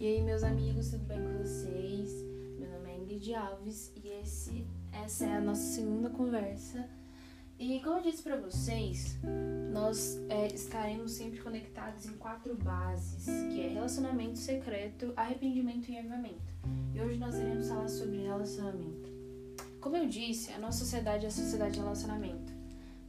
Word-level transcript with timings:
E 0.00 0.06
aí, 0.06 0.22
meus 0.22 0.42
amigos, 0.42 0.88
tudo 0.88 1.04
bem 1.04 1.18
com 1.22 1.44
vocês? 1.44 2.24
Meu 2.58 2.70
nome 2.70 2.90
é 2.90 2.96
Ingrid 2.96 3.34
Alves 3.34 3.92
e 3.94 4.08
esse, 4.08 4.66
essa 4.90 5.26
é 5.26 5.36
a 5.36 5.42
nossa 5.42 5.60
segunda 5.60 6.08
conversa. 6.08 6.88
E 7.58 7.80
como 7.80 7.98
eu 7.98 8.02
disse 8.04 8.22
para 8.22 8.40
vocês, 8.40 9.18
nós 9.70 10.18
é, 10.30 10.46
estaremos 10.46 11.12
sempre 11.12 11.40
conectados 11.40 12.06
em 12.06 12.14
quatro 12.14 12.56
bases, 12.56 13.26
que 13.52 13.60
é 13.60 13.68
relacionamento 13.68 14.38
secreto, 14.38 15.12
arrependimento 15.14 15.90
e 15.90 15.98
avivamento. 15.98 16.50
E 16.94 17.00
hoje 17.02 17.18
nós 17.18 17.34
iremos 17.34 17.68
falar 17.68 17.88
sobre 17.88 18.22
relacionamento. 18.22 19.10
Como 19.82 19.98
eu 19.98 20.08
disse, 20.08 20.50
a 20.50 20.58
nossa 20.58 20.78
sociedade 20.78 21.26
é 21.26 21.28
a 21.28 21.30
sociedade 21.30 21.74
de 21.74 21.80
relacionamento. 21.80 22.54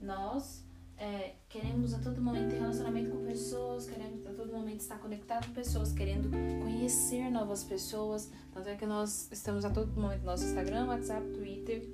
Nós 0.01 0.61
é, 1.01 1.33
queremos 1.49 1.95
a 1.95 1.97
todo 1.97 2.21
momento 2.21 2.51
ter 2.51 2.59
relacionamento 2.59 3.09
com 3.09 3.25
pessoas, 3.25 3.87
queremos 3.87 4.23
a 4.27 4.33
todo 4.33 4.51
momento 4.51 4.81
estar 4.81 4.99
conectado 4.99 5.47
com 5.47 5.53
pessoas, 5.53 5.91
querendo 5.91 6.29
conhecer 6.61 7.31
novas 7.31 7.63
pessoas. 7.63 8.31
Tanto 8.53 8.69
é 8.69 8.75
que 8.75 8.85
nós 8.85 9.27
estamos 9.31 9.65
a 9.65 9.71
todo 9.71 9.91
momento 9.99 10.19
no 10.19 10.27
nosso 10.27 10.45
Instagram, 10.45 10.85
WhatsApp, 10.85 11.27
Twitter, 11.29 11.89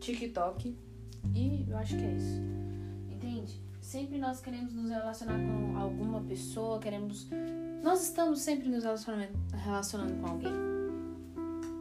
TikTok. 0.00 0.74
E 1.34 1.66
eu 1.68 1.76
acho 1.76 1.94
que 1.94 2.02
é 2.02 2.12
isso. 2.14 2.40
Entende? 3.10 3.60
Sempre 3.82 4.16
nós 4.16 4.40
queremos 4.40 4.72
nos 4.72 4.88
relacionar 4.88 5.38
com 5.38 5.76
alguma 5.76 6.22
pessoa, 6.22 6.78
queremos. 6.78 7.28
Nós 7.82 8.02
estamos 8.02 8.40
sempre 8.40 8.70
nos 8.70 8.82
relacionando 8.82 10.14
com 10.22 10.26
alguém. 10.26 10.52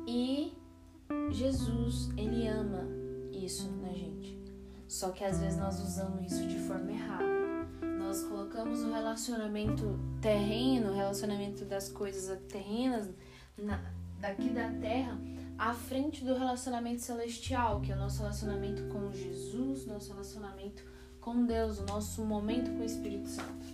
E 0.05 0.53
Jesus, 1.31 2.09
ele 2.17 2.45
ama 2.45 2.83
isso 3.31 3.71
na 3.81 3.93
gente. 3.93 4.06
Só 4.87 5.11
que 5.11 5.23
às 5.23 5.39
vezes 5.39 5.57
nós 5.57 5.79
usamos 5.79 6.31
isso 6.31 6.47
de 6.47 6.59
forma 6.59 6.91
errada. 6.91 7.25
Nós 7.99 8.23
colocamos 8.23 8.81
o 8.81 8.91
relacionamento 8.91 9.99
terreno, 10.21 10.91
o 10.91 10.95
relacionamento 10.95 11.65
das 11.65 11.89
coisas 11.89 12.39
terrenas 12.47 13.09
na, 13.57 13.81
daqui 14.19 14.49
da 14.49 14.69
terra 14.69 15.19
à 15.57 15.73
frente 15.73 16.23
do 16.23 16.35
relacionamento 16.35 17.01
celestial, 17.01 17.81
que 17.81 17.91
é 17.91 17.95
o 17.95 17.99
nosso 17.99 18.19
relacionamento 18.19 18.83
com 18.93 19.11
Jesus, 19.11 19.85
nosso 19.87 20.11
relacionamento 20.11 20.83
com 21.19 21.45
Deus, 21.45 21.79
o 21.79 21.85
nosso 21.85 22.23
momento 22.23 22.71
com 22.71 22.81
o 22.81 22.85
Espírito 22.85 23.27
Santo. 23.27 23.65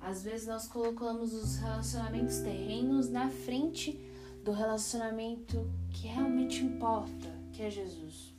Às 0.00 0.22
vezes 0.22 0.46
nós 0.46 0.68
colocamos 0.68 1.34
os 1.34 1.56
relacionamentos 1.56 2.38
terrenos 2.38 3.10
na 3.10 3.28
frente 3.28 4.00
do 4.44 4.52
relacionamento 4.52 5.70
que 5.90 6.06
realmente 6.06 6.64
importa, 6.64 7.28
que 7.52 7.62
é 7.62 7.70
Jesus. 7.70 8.32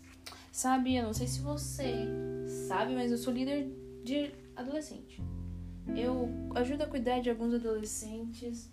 Sabe, 0.60 0.94
eu 0.94 1.06
não 1.06 1.14
sei 1.14 1.26
se 1.26 1.40
você 1.40 2.06
sabe, 2.68 2.94
mas 2.94 3.10
eu 3.14 3.18
sou 3.18 3.32
líder 3.32 3.72
de 4.04 4.30
adolescente. 4.58 5.24
Eu 5.96 6.30
ajudo 6.54 6.84
a 6.84 6.86
cuidar 6.86 7.22
de 7.22 7.30
alguns 7.30 7.54
adolescentes 7.54 8.70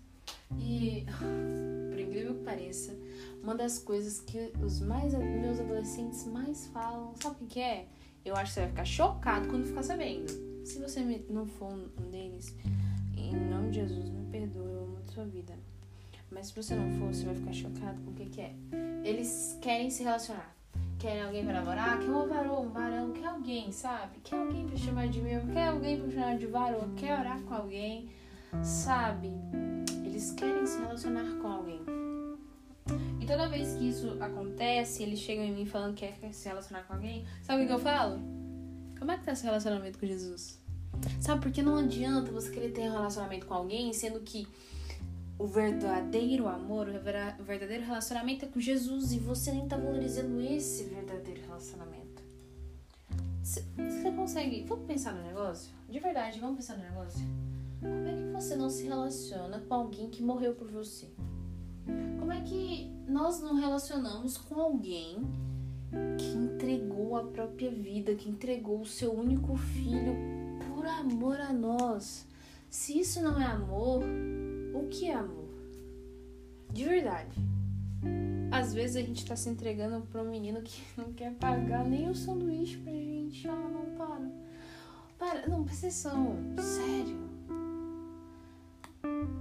e, 0.59 1.05
por 1.89 1.97
incrível 1.97 2.35
que 2.35 2.43
pareça, 2.43 2.93
uma 3.41 3.55
das 3.55 3.79
coisas 3.79 4.19
que 4.19 4.51
os 4.61 4.81
mais 4.81 5.13
meus 5.13 5.61
adolescentes 5.61 6.25
mais 6.25 6.67
falam, 6.67 7.13
sabe 7.21 7.45
o 7.45 7.47
que 7.47 7.61
é? 7.61 7.87
Eu 8.25 8.35
acho 8.35 8.47
que 8.47 8.55
você 8.55 8.59
vai 8.59 8.69
ficar 8.69 8.85
chocado 8.85 9.47
quando 9.47 9.65
ficar 9.65 9.83
sabendo. 9.83 10.29
Se 10.65 10.79
você 10.79 10.99
não 11.29 11.47
for 11.47 11.71
um 11.71 12.09
deles, 12.11 12.53
em 13.15 13.33
nome 13.33 13.69
de 13.69 13.79
Jesus, 13.79 14.09
me 14.09 14.29
perdoe, 14.29 14.73
eu 14.73 14.83
amo 14.83 14.97
a 14.97 15.11
sua 15.13 15.23
vida. 15.23 15.53
Mas 16.29 16.47
se 16.47 16.53
você 16.53 16.75
não 16.75 16.99
for, 16.99 17.13
você 17.13 17.23
vai 17.23 17.35
ficar 17.35 17.53
chocado 17.53 18.01
com 18.01 18.11
o 18.11 18.13
que, 18.13 18.25
que 18.25 18.41
é. 18.41 18.53
Eles 19.05 19.57
querem 19.61 19.89
se 19.89 20.03
relacionar 20.03 20.56
quer 20.97 21.23
alguém 21.23 21.43
pra 21.43 21.53
namorar, 21.53 21.99
quer 21.99 22.09
um 22.09 22.27
varão, 22.27 22.63
um 22.63 22.69
varão, 22.69 23.11
quer 23.11 23.27
alguém, 23.27 23.71
sabe? 23.71 24.19
Quer 24.23 24.35
alguém 24.35 24.67
pra 24.67 24.77
chamar 24.77 25.07
de 25.07 25.21
meu, 25.21 25.41
quer 25.47 25.67
alguém 25.67 26.01
pra 26.01 26.11
chamar 26.11 26.37
de 26.37 26.47
varão, 26.47 26.95
quer 26.95 27.19
orar 27.19 27.41
com 27.41 27.53
alguém, 27.53 28.09
sabe? 28.63 29.31
Eles 30.03 30.31
querem 30.31 30.65
se 30.65 30.79
relacionar 30.79 31.37
com 31.41 31.47
alguém. 31.47 31.81
E 33.19 33.25
toda 33.25 33.47
vez 33.47 33.73
que 33.75 33.89
isso 33.89 34.17
acontece, 34.19 35.03
eles 35.03 35.19
chegam 35.19 35.43
em 35.43 35.51
mim 35.51 35.65
falando 35.65 35.93
que 35.93 36.07
quer 36.07 36.33
se 36.33 36.47
relacionar 36.47 36.83
com 36.83 36.93
alguém, 36.93 37.25
sabe 37.43 37.63
o 37.63 37.67
que 37.67 37.73
eu 37.73 37.79
falo? 37.79 38.19
Como 38.97 39.11
é 39.11 39.17
que 39.17 39.23
tá 39.25 39.33
esse 39.33 39.43
relacionamento 39.43 39.99
com 39.99 40.07
Jesus? 40.07 40.59
Sabe, 41.21 41.41
porque 41.41 41.61
não 41.61 41.77
adianta 41.77 42.31
você 42.31 42.49
querer 42.49 42.71
ter 42.71 42.89
um 42.89 42.93
relacionamento 42.93 43.45
com 43.45 43.53
alguém, 43.53 43.93
sendo 43.93 44.19
que 44.21 44.47
o 45.39 45.45
verdadeiro 45.45 46.47
amor, 46.47 46.87
o 46.87 47.43
verdadeiro 47.43 47.85
relacionamento 47.85 48.45
é 48.45 48.47
com 48.47 48.59
Jesus 48.59 49.11
e 49.11 49.19
você 49.19 49.51
nem 49.51 49.67
tá 49.67 49.77
valorizando 49.77 50.41
esse 50.41 50.85
verdadeiro 50.85 51.41
relacionamento. 51.41 52.23
Você 53.43 54.11
consegue. 54.15 54.65
Vamos 54.67 54.85
pensar 54.85 55.13
no 55.13 55.23
negócio? 55.23 55.71
De 55.87 55.99
verdade, 55.99 56.39
vamos 56.39 56.57
pensar 56.57 56.77
no 56.77 56.83
negócio? 56.83 57.21
Como 57.79 58.07
é 58.07 58.13
que 58.13 58.33
você 58.33 58.55
não 58.55 58.69
se 58.69 58.83
relaciona 58.83 59.59
com 59.59 59.73
alguém 59.73 60.09
que 60.09 60.23
morreu 60.23 60.53
por 60.53 60.69
você? 60.69 61.07
Como 62.19 62.31
é 62.31 62.41
que 62.41 62.91
nós 63.07 63.39
não 63.39 63.55
relacionamos 63.55 64.37
com 64.37 64.59
alguém 64.59 65.21
que 66.17 66.25
entregou 66.25 67.15
a 67.15 67.23
própria 67.23 67.71
vida, 67.71 68.15
que 68.15 68.29
entregou 68.29 68.81
o 68.81 68.85
seu 68.85 69.13
único 69.13 69.55
filho 69.55 70.13
por 70.67 70.85
amor 70.85 71.39
a 71.39 71.53
nós? 71.53 72.27
Se 72.69 72.99
isso 72.99 73.21
não 73.21 73.39
é 73.39 73.45
amor, 73.45 74.03
o 74.87 74.89
que 74.89 75.09
é 75.09 75.13
amor? 75.13 75.49
De 76.71 76.85
verdade. 76.85 77.37
Às 78.49 78.73
vezes 78.73 78.95
a 78.95 79.01
gente 79.01 79.25
tá 79.25 79.35
se 79.35 79.49
entregando 79.49 80.05
pra 80.07 80.21
um 80.21 80.29
menino 80.29 80.61
que 80.61 80.81
não 80.97 81.11
quer 81.13 81.33
pagar 81.33 81.83
nem 81.83 82.09
o 82.09 82.15
sanduíche 82.15 82.77
pra 82.77 82.93
gente. 82.93 83.47
Ah, 83.47 83.69
não, 83.69 83.97
para. 83.97 84.31
Para, 85.17 85.47
não, 85.49 85.65
presta 85.65 85.87
atenção. 85.87 86.37
Sério. 86.57 87.27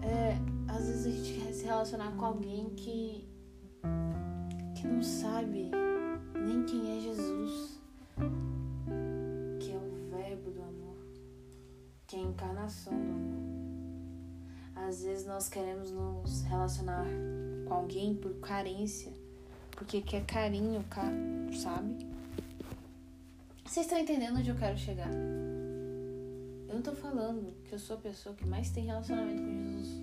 É, 0.02 0.36
às 0.68 0.86
vezes 0.86 1.06
a 1.06 1.10
gente 1.10 1.40
quer 1.40 1.52
se 1.52 1.64
relacionar 1.64 2.10
com 2.16 2.24
alguém 2.24 2.70
que. 2.70 3.28
que 4.74 4.86
não 4.86 5.02
sabe 5.02 5.70
nem 6.44 6.64
quem 6.64 6.98
é 6.98 7.00
Jesus. 7.00 7.80
Que 9.60 9.72
é 9.72 9.76
o 9.76 10.16
verbo 10.16 10.50
do 10.50 10.62
amor. 10.62 10.98
Que 12.06 12.16
é 12.16 12.18
a 12.18 12.22
encarnação 12.22 12.92
do 12.92 13.12
amor. 13.12 13.45
Às 14.86 15.02
vezes 15.02 15.26
nós 15.26 15.48
queremos 15.48 15.90
nos 15.90 16.42
relacionar 16.42 17.04
com 17.66 17.74
alguém 17.74 18.14
por 18.14 18.32
carência, 18.34 19.12
porque 19.72 20.00
quer 20.00 20.24
carinho, 20.24 20.84
sabe? 21.60 22.06
Vocês 23.64 23.84
estão 23.84 23.98
entendendo 23.98 24.38
onde 24.38 24.48
eu 24.48 24.54
quero 24.54 24.78
chegar? 24.78 25.10
Eu 26.68 26.74
não 26.74 26.82
tô 26.82 26.92
falando 26.92 27.52
que 27.64 27.74
eu 27.74 27.80
sou 27.80 27.96
a 27.96 27.98
pessoa 27.98 28.32
que 28.36 28.46
mais 28.46 28.70
tem 28.70 28.84
relacionamento 28.84 29.42
com 29.42 29.62
Jesus. 29.62 30.00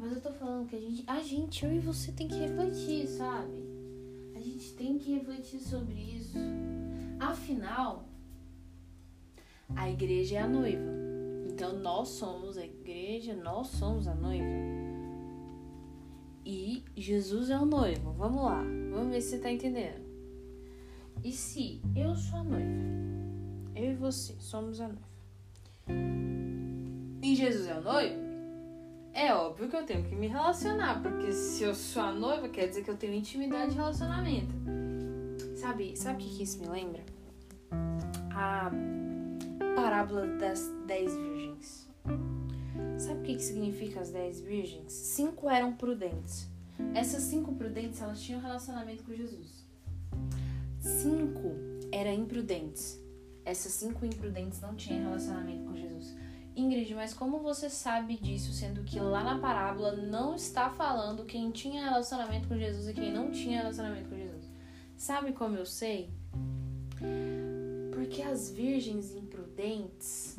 Mas 0.00 0.12
eu 0.14 0.20
tô 0.20 0.32
falando 0.32 0.68
que 0.68 0.74
a 0.74 0.80
gente, 0.80 1.04
a 1.06 1.22
gente, 1.22 1.64
eu 1.64 1.72
e 1.72 1.78
você 1.78 2.10
tem 2.10 2.26
que 2.26 2.34
refletir, 2.34 3.06
sabe? 3.06 3.62
A 4.34 4.40
gente 4.40 4.72
tem 4.72 4.98
que 4.98 5.14
refletir 5.14 5.60
sobre 5.60 5.94
isso. 5.94 6.36
Afinal, 7.20 8.04
a 9.76 9.88
igreja 9.88 10.38
é 10.38 10.38
a 10.40 10.48
noiva. 10.48 11.11
Então 11.62 11.78
nós 11.78 12.08
somos 12.08 12.58
a 12.58 12.64
igreja, 12.64 13.36
nós 13.36 13.68
somos 13.68 14.08
a 14.08 14.14
noiva. 14.16 14.44
E 16.44 16.84
Jesus 16.96 17.50
é 17.50 17.56
o 17.56 17.64
noivo. 17.64 18.12
Vamos 18.14 18.42
lá, 18.42 18.64
vamos 18.90 19.12
ver 19.12 19.20
se 19.20 19.28
você 19.28 19.38
tá 19.38 19.48
entendendo. 19.48 20.02
E 21.22 21.30
se 21.30 21.80
eu 21.94 22.16
sou 22.16 22.40
a 22.40 22.42
noiva, 22.42 22.66
eu 23.76 23.92
e 23.92 23.94
você 23.94 24.34
somos 24.40 24.80
a 24.80 24.88
noiva, 24.88 25.12
e 27.22 27.36
Jesus 27.36 27.68
é 27.68 27.78
o 27.78 27.82
noivo, 27.82 28.16
é 29.12 29.32
óbvio 29.32 29.68
que 29.68 29.76
eu 29.76 29.86
tenho 29.86 30.02
que 30.02 30.16
me 30.16 30.26
relacionar, 30.26 31.00
porque 31.00 31.30
se 31.30 31.62
eu 31.62 31.76
sou 31.76 32.02
a 32.02 32.12
noiva, 32.12 32.48
quer 32.48 32.66
dizer 32.66 32.82
que 32.82 32.90
eu 32.90 32.96
tenho 32.96 33.14
intimidade 33.14 33.70
de 33.70 33.76
relacionamento. 33.76 34.52
Sabe, 35.54 35.96
sabe 35.96 36.24
o 36.24 36.26
que 36.26 36.42
isso 36.42 36.58
me 36.58 36.66
lembra? 36.66 37.04
A 38.34 38.68
parábola 39.74 40.26
das 40.38 40.70
dez 40.86 41.14
virgens. 41.14 41.88
Sabe 42.98 43.20
o 43.20 43.22
que, 43.22 43.36
que 43.36 43.42
significa 43.42 44.00
as 44.00 44.10
dez 44.10 44.40
virgens? 44.40 44.92
Cinco 44.92 45.48
eram 45.48 45.72
prudentes. 45.72 46.48
Essas 46.94 47.22
cinco 47.24 47.54
prudentes, 47.54 48.00
elas 48.00 48.20
tinham 48.20 48.40
relacionamento 48.40 49.04
com 49.04 49.14
Jesus. 49.14 49.66
Cinco 50.78 51.52
eram 51.90 52.12
imprudentes. 52.12 53.00
Essas 53.44 53.72
cinco 53.72 54.04
imprudentes 54.04 54.60
não 54.60 54.74
tinham 54.74 55.02
relacionamento 55.04 55.64
com 55.64 55.76
Jesus. 55.76 56.14
Ingrid, 56.54 56.94
mas 56.94 57.14
como 57.14 57.38
você 57.38 57.70
sabe 57.70 58.16
disso, 58.16 58.52
sendo 58.52 58.82
que 58.82 59.00
lá 59.00 59.24
na 59.24 59.38
parábola 59.38 59.96
não 59.96 60.34
está 60.34 60.70
falando 60.70 61.24
quem 61.24 61.50
tinha 61.50 61.84
relacionamento 61.84 62.46
com 62.46 62.58
Jesus 62.58 62.88
e 62.88 62.92
quem 62.92 63.12
não 63.12 63.30
tinha 63.30 63.58
relacionamento 63.58 64.08
com 64.10 64.16
Jesus? 64.16 64.44
Sabe 64.96 65.32
como 65.32 65.56
eu 65.56 65.64
sei? 65.64 66.10
Porque 68.12 68.28
as 68.28 68.50
virgens 68.50 69.14
imprudentes, 69.14 70.36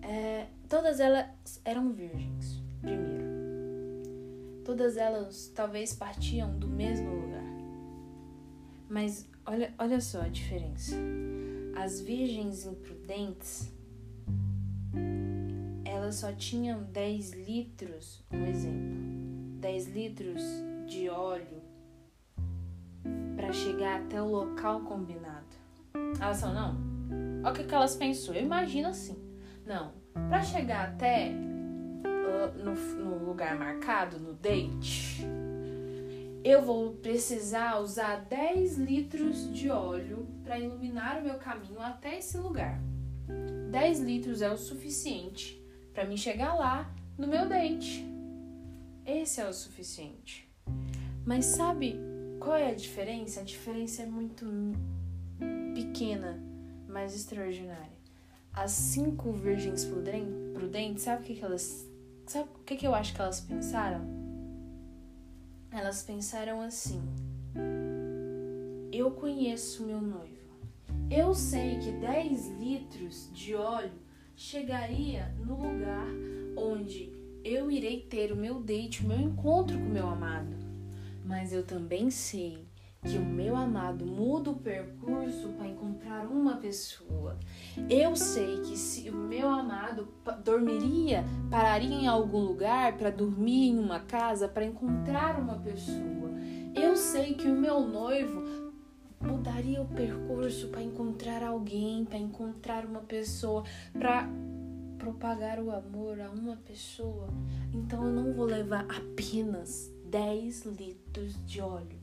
é, 0.00 0.46
todas 0.66 0.98
elas 0.98 1.60
eram 1.62 1.92
virgens, 1.92 2.62
primeiro. 2.80 3.22
Todas 4.64 4.96
elas 4.96 5.52
talvez 5.54 5.92
partiam 5.92 6.58
do 6.58 6.66
mesmo 6.66 7.14
lugar. 7.14 7.44
Mas 8.88 9.28
olha, 9.44 9.74
olha 9.78 10.00
só 10.00 10.22
a 10.22 10.28
diferença. 10.28 10.96
As 11.76 12.00
virgens 12.00 12.64
imprudentes, 12.64 13.70
elas 15.84 16.14
só 16.14 16.32
tinham 16.32 16.82
10 16.84 17.32
litros, 17.32 18.24
um 18.32 18.46
exemplo, 18.46 19.60
10 19.60 19.88
litros 19.88 20.42
de 20.86 21.10
óleo 21.10 21.60
para 23.36 23.52
chegar 23.52 24.00
até 24.00 24.22
o 24.22 24.26
local 24.26 24.80
combinado. 24.80 25.33
Elas 26.20 26.40
falaram, 26.40 26.74
não, 26.74 27.42
olha 27.44 27.52
o 27.52 27.66
que, 27.66 27.74
elas 27.74 27.96
pensou. 27.96 28.34
Eu 28.34 28.42
imagino 28.42 28.88
assim, 28.88 29.16
não, 29.66 29.92
para 30.28 30.42
chegar 30.42 30.88
até 30.88 31.30
uh, 31.30 32.58
no, 32.64 32.74
no 32.74 33.26
lugar 33.26 33.56
marcado, 33.56 34.18
no 34.18 34.34
date, 34.34 35.24
eu 36.44 36.62
vou 36.62 36.92
precisar 36.94 37.80
usar 37.80 38.16
10 38.26 38.78
litros 38.78 39.52
de 39.52 39.70
óleo 39.70 40.26
para 40.42 40.58
iluminar 40.58 41.18
o 41.18 41.24
meu 41.24 41.34
caminho 41.36 41.80
até 41.80 42.18
esse 42.18 42.36
lugar. 42.36 42.78
10 43.70 44.00
litros 44.00 44.42
é 44.42 44.50
o 44.50 44.56
suficiente 44.56 45.64
para 45.94 46.04
mim 46.04 46.16
chegar 46.16 46.54
lá 46.54 46.92
no 47.16 47.26
meu 47.26 47.48
date. 47.48 48.04
Esse 49.06 49.40
é 49.40 49.48
o 49.48 49.52
suficiente. 49.52 50.50
Mas 51.24 51.46
sabe 51.46 51.98
qual 52.38 52.56
é 52.56 52.68
a 52.70 52.74
diferença? 52.74 53.40
A 53.40 53.44
diferença 53.44 54.02
é 54.02 54.06
muito 54.06 54.44
pequena, 55.94 56.42
mas 56.88 57.14
extraordinária. 57.14 57.94
As 58.52 58.72
cinco 58.72 59.32
virgens 59.32 59.84
prudentes, 59.84 61.04
sabe 61.04 61.22
o 61.22 61.24
que, 61.24 61.34
que 61.36 61.44
elas. 61.44 61.88
Sabe 62.26 62.48
o 62.52 62.64
que, 62.64 62.76
que 62.76 62.86
eu 62.86 62.94
acho 62.94 63.14
que 63.14 63.20
elas 63.20 63.40
pensaram? 63.40 64.04
Elas 65.70 66.02
pensaram 66.02 66.60
assim: 66.60 67.00
Eu 68.92 69.12
conheço 69.12 69.84
meu 69.84 70.00
noivo. 70.00 70.34
Eu 71.08 71.32
sei 71.32 71.78
que 71.78 71.92
10 71.92 72.48
litros 72.58 73.30
de 73.32 73.54
óleo 73.54 73.92
chegaria 74.34 75.32
no 75.38 75.54
lugar 75.54 76.08
onde 76.56 77.12
eu 77.44 77.70
irei 77.70 78.00
ter 78.00 78.32
o 78.32 78.36
meu 78.36 78.60
date, 78.60 79.04
o 79.04 79.08
meu 79.08 79.20
encontro 79.20 79.78
com 79.78 79.84
o 79.84 79.90
meu 79.90 80.08
amado. 80.08 80.56
Mas 81.24 81.52
eu 81.52 81.64
também 81.64 82.10
sei 82.10 82.66
que 83.04 83.18
o 83.18 83.24
meu 83.24 83.54
amado 83.54 84.06
muda 84.06 84.50
o 84.50 84.56
percurso 84.56 85.50
para 85.50 85.68
encontrar 85.68 86.26
uma 86.26 86.56
pessoa. 86.56 87.38
Eu 87.88 88.16
sei 88.16 88.60
que 88.60 88.76
se 88.76 89.10
o 89.10 89.14
meu 89.14 89.48
amado 89.48 90.08
dormiria, 90.42 91.24
pararia 91.50 91.94
em 91.94 92.06
algum 92.06 92.40
lugar 92.40 92.96
para 92.96 93.10
dormir 93.10 93.68
em 93.68 93.78
uma 93.78 94.00
casa 94.00 94.48
para 94.48 94.64
encontrar 94.64 95.38
uma 95.38 95.58
pessoa. 95.58 96.30
Eu 96.74 96.96
sei 96.96 97.34
que 97.34 97.46
o 97.46 97.54
meu 97.54 97.80
noivo 97.80 98.42
mudaria 99.20 99.80
o 99.82 99.88
percurso 99.88 100.68
para 100.68 100.82
encontrar 100.82 101.42
alguém, 101.42 102.04
para 102.04 102.18
encontrar 102.18 102.86
uma 102.86 103.00
pessoa, 103.00 103.64
para 103.92 104.28
propagar 104.98 105.60
o 105.60 105.70
amor 105.70 106.20
a 106.20 106.30
uma 106.30 106.56
pessoa. 106.56 107.28
Então 107.72 108.06
eu 108.06 108.12
não 108.12 108.32
vou 108.32 108.46
levar 108.46 108.86
apenas 108.90 109.92
10 110.10 110.64
litros 110.66 111.44
de 111.44 111.60
óleo. 111.60 111.98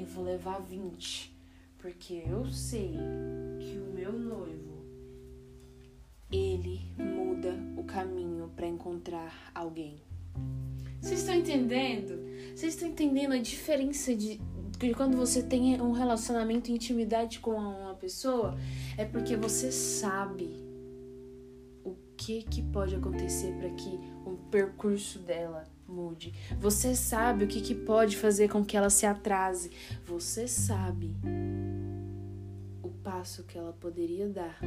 Eu 0.00 0.06
vou 0.06 0.24
levar 0.24 0.62
20, 0.62 1.30
porque 1.76 2.22
eu 2.26 2.46
sei 2.46 2.94
que 3.58 3.78
o 3.78 3.92
meu 3.92 4.10
noivo 4.10 4.82
ele 6.32 6.80
muda 6.96 7.54
o 7.76 7.84
caminho 7.84 8.50
para 8.56 8.66
encontrar 8.66 9.52
alguém. 9.54 10.00
Vocês 11.02 11.20
estão 11.20 11.34
entendendo? 11.34 12.18
Vocês 12.54 12.72
estão 12.72 12.88
entendendo 12.88 13.32
a 13.32 13.38
diferença 13.42 14.16
de, 14.16 14.40
porque 14.72 14.94
quando 14.94 15.18
você 15.18 15.42
tem 15.42 15.78
um 15.82 15.92
relacionamento, 15.92 16.72
intimidade 16.72 17.38
com 17.38 17.50
uma 17.50 17.94
pessoa, 17.94 18.56
é 18.96 19.04
porque 19.04 19.36
você 19.36 19.70
sabe 19.70 20.48
o 21.84 21.94
que 22.16 22.42
que 22.44 22.62
pode 22.62 22.94
acontecer 22.94 23.52
para 23.58 23.68
que 23.68 24.00
o 24.24 24.38
percurso 24.50 25.18
dela 25.18 25.68
mude. 25.90 26.32
Você 26.58 26.94
sabe 26.94 27.44
o 27.44 27.48
que 27.48 27.60
que 27.60 27.74
pode 27.74 28.16
fazer 28.16 28.48
com 28.48 28.64
que 28.64 28.76
ela 28.76 28.90
se 28.90 29.04
atrase. 29.04 29.70
Você 30.06 30.46
sabe 30.46 31.14
o 32.82 32.88
passo 32.88 33.44
que 33.44 33.58
ela 33.58 33.72
poderia 33.72 34.28
dar. 34.28 34.58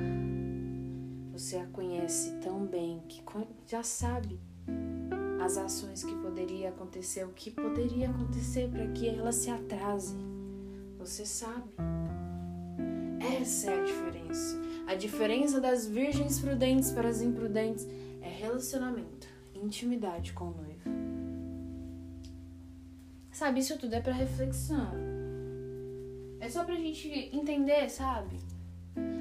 Você 1.31 1.57
a 1.57 1.65
conhece 1.67 2.31
tão 2.41 2.65
bem 2.65 3.01
que 3.07 3.23
já 3.65 3.81
sabe 3.81 4.39
as 5.43 5.57
ações 5.57 6.03
que 6.03 6.15
poderia 6.15 6.69
acontecer, 6.69 7.25
o 7.25 7.33
que 7.33 7.51
poderia 7.51 8.09
acontecer 8.09 8.69
para 8.69 8.87
que 8.89 9.09
ela 9.09 9.31
se 9.31 9.49
atrase. 9.49 10.15
Você 10.97 11.25
sabe? 11.25 11.69
Essa 13.41 13.71
é 13.71 13.81
a 13.81 13.83
diferença. 13.83 14.61
A 14.87 14.95
diferença 14.95 15.59
das 15.59 15.87
virgens 15.87 16.39
prudentes 16.39 16.91
para 16.91 17.09
as 17.09 17.21
imprudentes 17.21 17.87
é 18.21 18.29
relacionamento, 18.29 19.27
intimidade 19.55 20.33
com 20.33 20.45
o 20.45 20.53
noivo. 20.53 21.12
Sabe, 23.43 23.59
isso 23.59 23.77
tudo 23.77 23.93
é 23.93 23.99
para 23.99 24.13
reflexão. 24.13 24.89
É 26.39 26.47
só 26.47 26.63
pra 26.63 26.75
gente 26.75 27.09
entender, 27.35 27.89
sabe? 27.89 28.39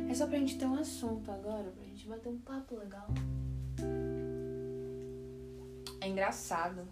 É 0.08 0.14
só 0.14 0.28
pra 0.28 0.38
gente 0.38 0.56
ter 0.56 0.64
um 0.64 0.76
assunto 0.76 1.28
agora, 1.28 1.72
pra 1.72 1.84
gente 1.84 2.06
bater 2.06 2.28
um 2.28 2.38
papo 2.38 2.76
legal. 2.76 3.08
É 6.00 6.06
engraçado. 6.06 6.86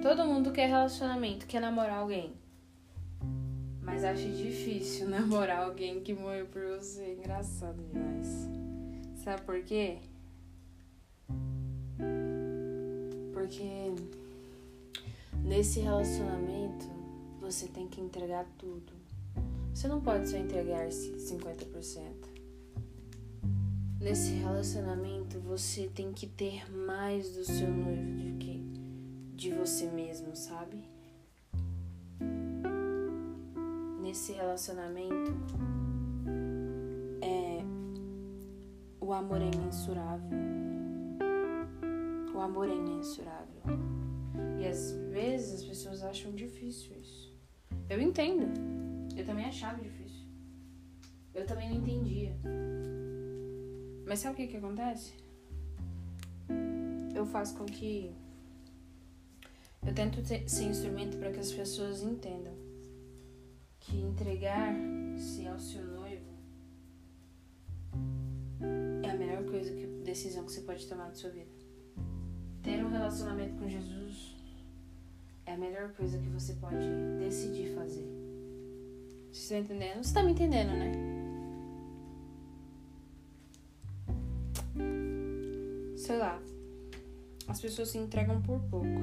Todo 0.00 0.24
mundo 0.24 0.50
quer 0.50 0.66
relacionamento, 0.66 1.46
quer 1.46 1.60
namorar 1.60 1.98
alguém. 1.98 2.32
Mas 3.82 4.02
acha 4.02 4.26
difícil 4.26 5.06
namorar 5.12 5.64
alguém 5.64 6.00
que 6.00 6.14
morreu 6.14 6.46
por 6.46 6.62
você. 6.68 7.02
É 7.02 7.12
engraçado 7.12 7.82
demais. 7.92 8.48
Sabe 9.22 9.42
por 9.42 9.62
quê? 9.62 9.98
Porque 13.34 13.92
nesse 15.44 15.80
relacionamento 15.80 16.86
você 17.40 17.68
tem 17.68 17.86
que 17.86 18.00
entregar 18.00 18.46
tudo. 18.58 18.92
Você 19.72 19.86
não 19.86 20.00
pode 20.00 20.28
só 20.28 20.36
entregar 20.36 20.88
50%. 20.88 22.34
Nesse 24.00 24.32
relacionamento 24.32 25.38
você 25.40 25.90
tem 25.94 26.12
que 26.12 26.26
ter 26.26 26.70
mais 26.70 27.30
do 27.34 27.44
seu 27.44 27.70
noivo 27.70 28.12
do 28.12 28.38
que 28.38 28.62
de 29.34 29.50
você 29.50 29.86
mesmo, 29.90 30.34
sabe? 30.34 30.82
Nesse 34.00 34.32
relacionamento 34.32 35.32
é 37.20 37.62
o 39.00 39.12
amor 39.12 39.40
é 39.40 39.50
imensurável. 39.50 40.38
O 42.34 42.40
amor 42.40 42.68
é 42.68 42.74
imensurável. 42.74 43.53
Às 44.68 44.92
vezes 45.10 45.60
as 45.60 45.64
pessoas 45.64 46.02
acham 46.02 46.32
difícil 46.32 46.96
isso. 46.96 47.32
Eu 47.88 48.00
entendo. 48.00 48.46
Eu 49.16 49.24
também 49.24 49.44
achava 49.44 49.80
difícil. 49.80 50.26
Eu 51.34 51.46
também 51.46 51.68
não 51.70 51.76
entendia. 51.76 52.36
Mas 54.06 54.20
sabe 54.20 54.34
o 54.34 54.36
que 54.36 54.46
que 54.46 54.56
acontece? 54.56 55.14
Eu 57.14 57.24
faço 57.26 57.56
com 57.56 57.64
que 57.64 58.14
eu 59.86 59.94
tento 59.94 60.24
ser 60.24 60.64
instrumento 60.64 61.16
para 61.18 61.30
que 61.30 61.40
as 61.40 61.52
pessoas 61.52 62.02
entendam 62.02 62.54
que 63.80 63.96
entregar-se 63.98 65.46
ao 65.46 65.58
seu 65.58 65.84
noivo 65.84 66.32
é 69.02 69.10
a 69.10 69.16
melhor 69.16 69.44
coisa 69.44 69.72
que 69.74 69.86
decisão 70.04 70.44
que 70.44 70.52
você 70.52 70.62
pode 70.62 70.86
tomar 70.86 71.08
na 71.08 71.14
sua 71.14 71.30
vida. 71.30 71.50
Ter 72.62 72.82
um 72.84 72.88
relacionamento 72.88 73.54
com 73.56 73.68
Jesus 73.68 74.33
é 75.54 75.56
a 75.56 75.60
melhor 75.60 75.92
coisa 75.92 76.18
que 76.18 76.28
você 76.30 76.52
pode 76.54 76.84
decidir 77.18 77.72
fazer. 77.74 78.04
Vocês 79.30 79.44
estão 79.44 79.58
entendendo? 79.58 79.94
Você 79.94 80.08
está 80.08 80.22
me 80.22 80.32
entendendo, 80.32 80.70
né? 80.70 80.92
sei 85.96 86.18
lá, 86.18 86.38
as 87.48 87.60
pessoas 87.60 87.88
se 87.88 87.98
entregam 87.98 88.42
por 88.42 88.60
pouco. 88.68 89.00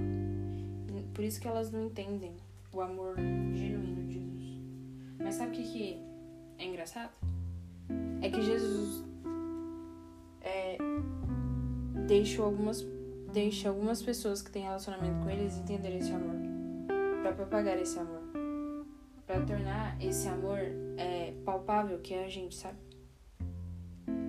Por 1.14 1.24
isso 1.24 1.42
que 1.42 1.48
elas 1.48 1.72
não 1.72 1.86
entendem 1.86 2.36
o 2.72 2.82
amor 2.82 3.16
genuíno 3.56 4.04
de 4.04 4.14
Jesus. 4.14 4.60
Mas 5.18 5.36
sabe 5.36 5.52
o 5.52 5.54
que, 5.54 5.64
que 5.64 6.02
é 6.60 6.66
engraçado? 6.66 7.12
É 8.22 8.30
que 8.30 8.42
Jesus 8.42 9.04
é, 10.42 10.78
deixa 12.08 12.44
algumas 12.44 12.86
deixa 13.32 13.70
algumas 13.70 14.02
pessoas 14.02 14.42
que 14.42 14.52
têm 14.52 14.64
relacionamento 14.64 15.24
com 15.24 15.30
eles 15.30 15.58
entenderem 15.58 16.00
esse 16.00 16.12
amor, 16.12 16.36
para 17.22 17.34
propagar 17.34 17.80
esse 17.80 18.00
amor, 18.00 18.22
para 19.28 19.42
tornar 19.46 20.02
esse 20.02 20.28
amor 20.28 20.60
é, 20.98 21.34
palpável 21.46 22.00
que 22.00 22.14
é 22.14 22.26
a 22.26 22.30
gente, 22.30 22.56
sabe? 22.56 22.78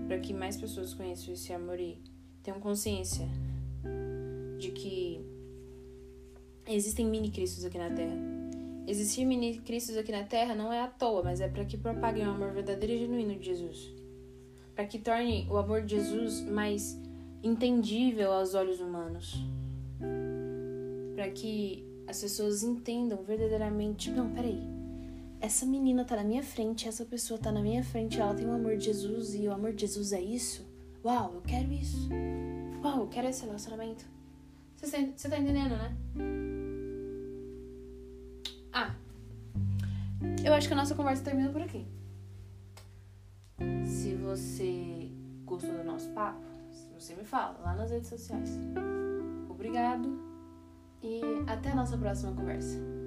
Para 0.06 0.18
que 0.18 0.34
mais 0.34 0.56
pessoas 0.56 0.92
conheçam 0.92 1.32
esse 1.32 1.52
amor 1.52 1.80
e 1.80 2.02
tenham 2.42 2.60
consciência 2.60 3.26
de 4.58 4.70
que 4.72 5.24
existem 6.68 7.06
mini 7.06 7.30
cristos 7.30 7.64
aqui 7.64 7.78
na 7.78 7.90
Terra. 7.90 8.16
Existir 8.86 9.24
mini 9.24 9.58
cristos 9.58 9.96
aqui 9.96 10.12
na 10.12 10.24
Terra 10.24 10.54
não 10.54 10.72
é 10.72 10.80
à 10.80 10.86
toa, 10.86 11.22
mas 11.22 11.40
é 11.40 11.48
para 11.48 11.64
que 11.64 11.78
propaguem 11.78 12.26
o 12.26 12.30
amor 12.30 12.52
verdadeiro 12.52 12.94
e 12.94 12.98
genuíno 12.98 13.38
de 13.38 13.46
Jesus. 13.46 13.90
Para 14.74 14.86
que 14.86 14.98
torne 14.98 15.46
o 15.50 15.56
amor 15.56 15.82
de 15.82 15.96
Jesus 15.96 16.42
mais 16.42 17.00
entendível 17.42 18.32
aos 18.32 18.54
olhos 18.54 18.80
humanos. 18.80 19.36
Para 21.14 21.30
que 21.30 21.91
as 22.06 22.20
pessoas 22.20 22.62
entendam 22.62 23.22
verdadeiramente, 23.22 24.10
não, 24.10 24.30
peraí. 24.32 24.62
Essa 25.40 25.66
menina 25.66 26.04
tá 26.04 26.16
na 26.16 26.24
minha 26.24 26.42
frente, 26.42 26.86
essa 26.86 27.04
pessoa 27.04 27.38
tá 27.38 27.50
na 27.50 27.60
minha 27.60 27.82
frente, 27.82 28.20
ela 28.20 28.34
tem 28.34 28.46
o 28.46 28.52
amor 28.52 28.76
de 28.76 28.84
Jesus 28.84 29.34
e 29.34 29.48
o 29.48 29.52
amor 29.52 29.72
de 29.72 29.82
Jesus 29.82 30.12
é 30.12 30.20
isso. 30.20 30.64
Uau, 31.04 31.34
eu 31.34 31.40
quero 31.42 31.72
isso. 31.72 32.08
Uau, 32.82 33.00
eu 33.00 33.08
quero 33.08 33.28
esse 33.28 33.44
relacionamento. 33.44 34.04
Você 34.76 35.28
tá, 35.28 35.38
entendendo, 35.38 35.76
né? 35.76 35.96
Ah, 38.72 38.94
eu 40.44 40.54
acho 40.54 40.66
que 40.66 40.74
a 40.74 40.76
nossa 40.76 40.94
conversa 40.94 41.22
termina 41.24 41.50
por 41.50 41.62
aqui. 41.62 41.86
Se 43.84 44.14
você 44.14 45.10
gostou 45.44 45.76
do 45.76 45.84
nosso 45.84 46.08
papo, 46.10 46.44
você 46.98 47.14
me 47.14 47.24
fala 47.24 47.58
lá 47.58 47.74
nas 47.74 47.90
redes 47.90 48.08
sociais. 48.08 48.50
Obrigado 49.48 50.31
e 51.02 51.20
até 51.46 51.70
a 51.70 51.74
nossa 51.74 51.96
próxima 51.96 52.32
conversa. 52.32 53.01